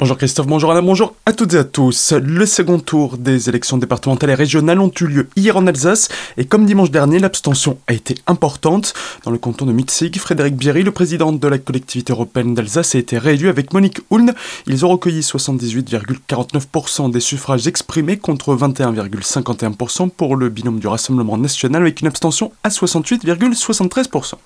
[0.00, 2.12] Bonjour Christophe, bonjour Alain, bonjour à toutes et à tous.
[2.12, 6.46] Le second tour des élections départementales et régionales ont eu lieu hier en Alsace et
[6.46, 8.94] comme dimanche dernier, l'abstention a été importante.
[9.24, 12.98] Dans le canton de Mitzig, Frédéric Bierry, le président de la collectivité européenne d'Alsace, a
[12.98, 14.32] été réélu avec Monique Huln.
[14.66, 21.82] Ils ont recueilli 78,49% des suffrages exprimés contre 21,51% pour le binôme du Rassemblement national
[21.82, 24.36] avec une abstention à 68,73%.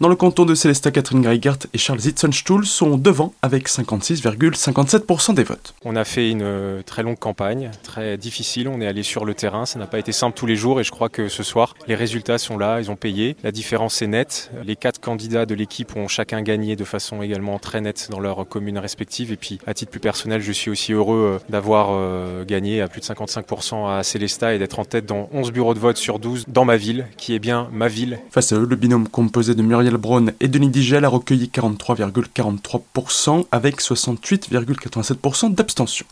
[0.00, 5.42] Dans le canton de Célestat, Catherine Greigert et Charles Zitzenstuhl sont devant avec 56,57% des
[5.42, 5.74] votes.
[5.84, 8.68] On a fait une euh, très longue campagne, très difficile.
[8.68, 9.66] On est allé sur le terrain.
[9.66, 11.96] Ça n'a pas été simple tous les jours et je crois que ce soir, les
[11.96, 12.78] résultats sont là.
[12.80, 13.34] Ils ont payé.
[13.42, 14.52] La différence est nette.
[14.64, 18.48] Les quatre candidats de l'équipe ont chacun gagné de façon également très nette dans leurs
[18.48, 19.32] communes respectives.
[19.32, 22.86] Et puis, à titre plus personnel, je suis aussi heureux euh, d'avoir euh, gagné à
[22.86, 26.20] plus de 55% à Célestat et d'être en tête dans 11 bureaux de vote sur
[26.20, 28.20] 12 dans ma ville, qui est bien ma ville.
[28.30, 33.46] Face à eux, le binôme composé de Muriel Braun et Denis Digel a recueilli 43,43%
[33.50, 36.06] avec 68,87% d'abstention.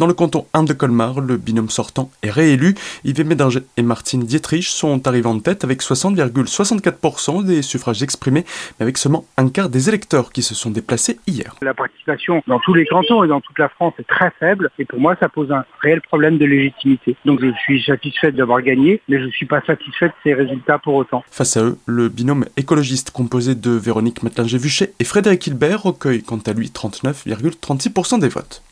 [0.00, 2.74] Dans le canton 1 de Colmar, le binôme sortant est réélu.
[3.04, 8.46] Yves Médinger et Martine Dietrich sont arrivés en tête avec 60,64% des suffrages exprimés,
[8.78, 11.54] mais avec seulement un quart des électeurs qui se sont déplacés hier.
[11.60, 14.86] La participation dans tous les cantons et dans toute la France est très faible et
[14.86, 17.14] pour moi ça pose un réel problème de légitimité.
[17.26, 20.78] Donc je suis satisfait d'avoir gagné, mais je ne suis pas satisfait de ces résultats
[20.78, 21.22] pour autant.
[21.30, 26.40] Face à eux, le binôme écologiste composé de Véronique Matlinger-Vuchet et Frédéric Hilbert recueille quant
[26.46, 28.62] à lui 39,36% des votes.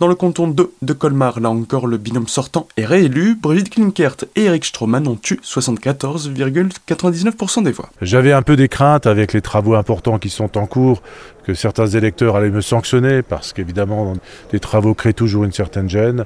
[0.00, 3.36] Dans le canton 2 de Colmar, là encore, le binôme sortant est réélu.
[3.40, 7.90] Brigitte Klinkert et Eric Stroman ont eu 74,99% des voix.
[8.00, 11.02] J'avais un peu des craintes avec les travaux importants qui sont en cours
[11.44, 14.14] que certains électeurs allaient me sanctionner parce qu'évidemment
[14.52, 16.24] les travaux créent toujours une certaine gêne.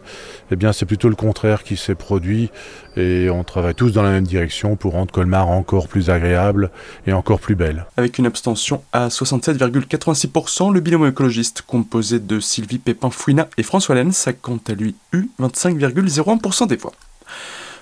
[0.51, 2.51] Eh bien c'est plutôt le contraire qui s'est produit
[2.97, 6.71] et on travaille tous dans la même direction pour rendre Colmar encore plus agréable
[7.07, 7.87] et encore plus belle.
[7.97, 14.27] Avec une abstention à 67,86%, le binôme écologiste composé de Sylvie Pépin-Fouina et François Lenz
[14.27, 16.93] a quant à lui eu 25,01% des voix.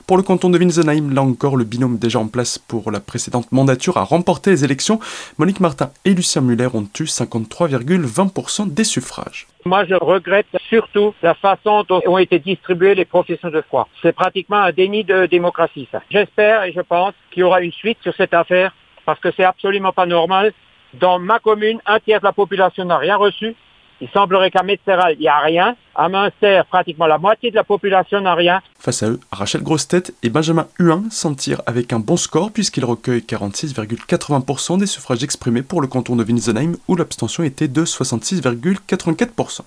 [0.07, 3.51] Pour le canton de Winsenheim, là encore, le binôme déjà en place pour la précédente
[3.53, 5.01] mandature a remporté les élections.
[5.39, 9.47] Monique Martin et Lucien Muller ont eu 53,20% des suffrages.
[9.65, 13.89] Moi, je regrette surtout la façon dont ont été distribuées les professions de foi.
[14.03, 16.03] C'est pratiquement un déni de démocratie, ça.
[16.11, 18.75] J'espère et je pense qu'il y aura une suite sur cette affaire
[19.07, 20.53] parce que c'est absolument pas normal.
[20.93, 23.57] Dans ma commune, un tiers de la population n'a rien reçu
[24.05, 25.77] il semblerait qu'à Metzeral, il n'y a rien.
[25.95, 28.61] À Münster, pratiquement la moitié de la population n'a rien.
[28.79, 32.85] Face à eux, Rachel Grostet et Benjamin Huin s'en tirent avec un bon score puisqu'ils
[32.85, 39.63] recueillent 46,80% des suffrages exprimés pour le canton de Winsenheim où l'abstention était de 66,84%.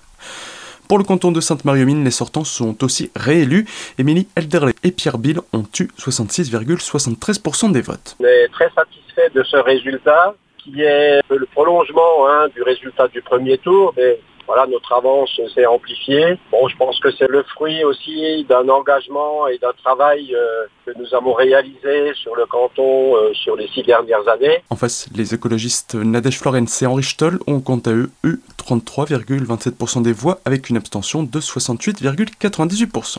[0.86, 3.66] Pour le canton de Sainte-Marie-aux-Mines, les sortants sont aussi réélus.
[3.98, 8.16] Émilie Elderley et Pierre Bill ont eu 66,73% des votes.
[8.20, 10.36] On est très satisfait de ce résultat
[10.72, 13.92] qui est le prolongement hein, du résultat du premier tour.
[13.96, 16.38] Mais voilà, notre avance s'est amplifiée.
[16.50, 20.98] Bon, je pense que c'est le fruit aussi d'un engagement et d'un travail euh, que
[20.98, 24.62] nous avons réalisé sur le canton euh, sur les six dernières années.
[24.70, 30.00] En face, les écologistes Nadège Florence et Henri Stoll ont quant à eux eu 33,27%
[30.00, 33.18] des voix avec une abstention de 68,98%.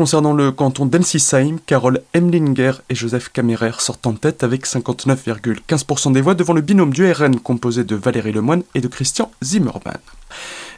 [0.00, 6.22] Concernant le canton d'Ensisheim, Carole Emlinger et Joseph Kammerer sortent en tête avec 59,15% des
[6.22, 9.98] voix devant le binôme du RN composé de Valérie Lemoine et de Christian Zimmermann.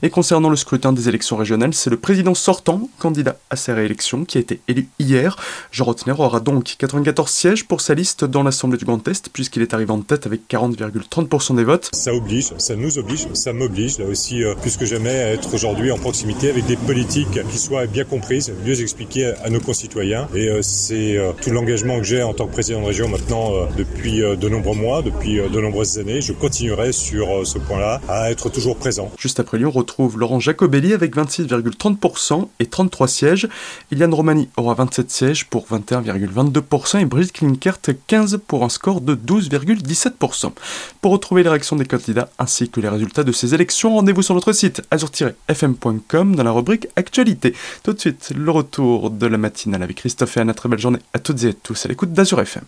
[0.04, 4.24] Et concernant le scrutin des élections régionales, c'est le président sortant, candidat à ces réélections,
[4.24, 5.36] qui a été élu hier.
[5.70, 9.62] Jean Rotner aura donc 94 sièges pour sa liste dans l'Assemblée du Grand Est, puisqu'il
[9.62, 11.88] est arrivé en tête avec 40,30% des votes.
[11.92, 15.54] Ça oblige, ça nous oblige, ça m'oblige, là aussi, euh, plus que jamais, à être
[15.54, 20.26] aujourd'hui en proximité avec des politiques qui soient bien comprises, mieux expliquées à nos concitoyens.
[20.34, 23.52] Et euh, c'est euh, tout l'engagement que j'ai en tant que président de région maintenant
[23.78, 26.20] depuis de nombreux mois, depuis de nombreuses années.
[26.20, 29.12] Je continuerai sur ce point-là à être toujours présent.
[29.16, 33.48] Juste après lui, on Laurent Jacobelli avec 26,30% et 33 sièges.
[33.91, 39.14] Iliane Romani aura 27 sièges pour 21,22% et Brigitte Klinkert 15 pour un score de
[39.14, 40.52] 12,17%.
[41.00, 44.34] Pour retrouver les réactions des candidats ainsi que les résultats de ces élections, rendez-vous sur
[44.34, 47.55] notre site azur-fm.com dans la rubrique Actualité.
[47.82, 50.55] Tout de suite, le retour de la matinale avec Christophe et Anna.
[50.55, 52.64] Très belle journée à toutes et à tous à l'écoute d'Azur FM.